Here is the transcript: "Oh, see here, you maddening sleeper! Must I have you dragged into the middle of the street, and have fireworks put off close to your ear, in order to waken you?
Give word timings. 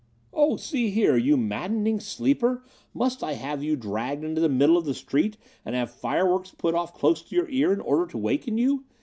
"Oh, 0.33 0.55
see 0.57 0.89
here, 0.89 1.15
you 1.15 1.37
maddening 1.37 1.99
sleeper! 1.99 2.63
Must 2.91 3.23
I 3.23 3.33
have 3.33 3.63
you 3.63 3.75
dragged 3.75 4.23
into 4.23 4.41
the 4.41 4.49
middle 4.49 4.75
of 4.75 4.85
the 4.85 4.95
street, 4.95 5.37
and 5.63 5.75
have 5.75 5.91
fireworks 5.91 6.55
put 6.57 6.73
off 6.73 6.95
close 6.95 7.21
to 7.21 7.35
your 7.35 7.47
ear, 7.49 7.71
in 7.71 7.79
order 7.81 8.07
to 8.07 8.17
waken 8.17 8.57
you? 8.57 8.85